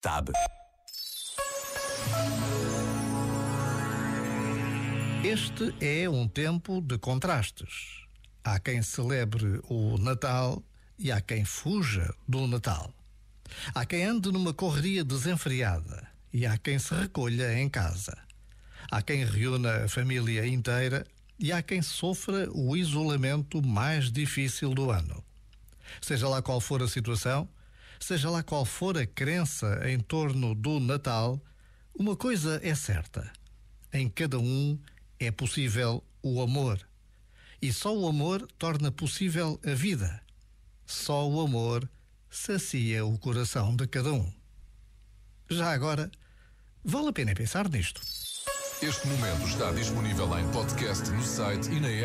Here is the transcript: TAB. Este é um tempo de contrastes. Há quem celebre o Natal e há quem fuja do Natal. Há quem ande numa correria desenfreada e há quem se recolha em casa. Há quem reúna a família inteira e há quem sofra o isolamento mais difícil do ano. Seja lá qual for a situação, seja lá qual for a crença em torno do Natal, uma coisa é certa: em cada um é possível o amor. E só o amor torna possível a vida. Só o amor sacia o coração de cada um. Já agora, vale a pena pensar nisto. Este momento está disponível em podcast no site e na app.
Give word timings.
TAB. 0.00 0.30
Este 5.22 5.74
é 5.78 6.08
um 6.08 6.26
tempo 6.26 6.80
de 6.80 6.96
contrastes. 6.96 8.06
Há 8.42 8.58
quem 8.58 8.80
celebre 8.80 9.60
o 9.68 9.98
Natal 9.98 10.62
e 10.98 11.12
há 11.12 11.20
quem 11.20 11.44
fuja 11.44 12.14
do 12.26 12.46
Natal. 12.46 12.94
Há 13.74 13.84
quem 13.84 14.04
ande 14.04 14.32
numa 14.32 14.54
correria 14.54 15.04
desenfreada 15.04 16.08
e 16.32 16.46
há 16.46 16.56
quem 16.56 16.78
se 16.78 16.94
recolha 16.94 17.52
em 17.58 17.68
casa. 17.68 18.16
Há 18.90 19.02
quem 19.02 19.22
reúna 19.22 19.84
a 19.84 19.88
família 19.88 20.46
inteira 20.46 21.06
e 21.38 21.52
há 21.52 21.60
quem 21.60 21.82
sofra 21.82 22.50
o 22.52 22.74
isolamento 22.74 23.60
mais 23.60 24.10
difícil 24.10 24.72
do 24.72 24.90
ano. 24.90 25.22
Seja 26.00 26.26
lá 26.26 26.40
qual 26.40 26.58
for 26.58 26.82
a 26.82 26.88
situação, 26.88 27.46
seja 28.00 28.30
lá 28.30 28.42
qual 28.42 28.64
for 28.64 28.96
a 28.98 29.06
crença 29.06 29.88
em 29.88 30.00
torno 30.00 30.54
do 30.54 30.80
Natal, 30.80 31.40
uma 31.94 32.16
coisa 32.16 32.58
é 32.62 32.74
certa: 32.74 33.30
em 33.92 34.08
cada 34.08 34.38
um 34.38 34.78
é 35.18 35.30
possível 35.30 36.02
o 36.22 36.40
amor. 36.40 36.80
E 37.62 37.72
só 37.72 37.94
o 37.94 38.08
amor 38.08 38.48
torna 38.58 38.90
possível 38.90 39.60
a 39.64 39.74
vida. 39.74 40.20
Só 40.86 41.28
o 41.28 41.40
amor 41.40 41.88
sacia 42.30 43.04
o 43.04 43.18
coração 43.18 43.76
de 43.76 43.86
cada 43.86 44.12
um. 44.12 44.32
Já 45.48 45.72
agora, 45.72 46.10
vale 46.82 47.08
a 47.08 47.12
pena 47.12 47.34
pensar 47.34 47.68
nisto. 47.68 48.00
Este 48.80 49.06
momento 49.08 49.46
está 49.46 49.70
disponível 49.72 50.38
em 50.38 50.50
podcast 50.52 51.10
no 51.10 51.22
site 51.22 51.70
e 51.70 51.80
na 51.80 51.88
app. 51.88 51.98